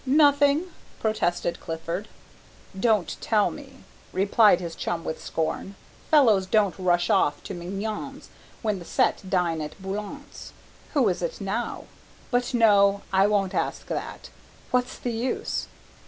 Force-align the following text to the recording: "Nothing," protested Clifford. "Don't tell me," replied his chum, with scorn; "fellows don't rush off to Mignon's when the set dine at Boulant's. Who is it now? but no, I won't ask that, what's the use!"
"Nothing," 0.03 0.63
protested 0.99 1.59
Clifford. 1.59 2.07
"Don't 2.73 3.15
tell 3.21 3.51
me," 3.51 3.83
replied 4.11 4.59
his 4.59 4.75
chum, 4.75 5.03
with 5.03 5.23
scorn; 5.23 5.75
"fellows 6.09 6.47
don't 6.47 6.73
rush 6.79 7.11
off 7.11 7.43
to 7.43 7.53
Mignon's 7.53 8.29
when 8.63 8.79
the 8.79 8.85
set 8.85 9.21
dine 9.29 9.61
at 9.61 9.79
Boulant's. 9.79 10.53
Who 10.95 11.07
is 11.07 11.21
it 11.21 11.39
now? 11.39 11.83
but 12.31 12.51
no, 12.51 13.03
I 13.13 13.27
won't 13.27 13.53
ask 13.53 13.85
that, 13.89 14.31
what's 14.71 14.97
the 14.97 15.11
use!" 15.11 15.67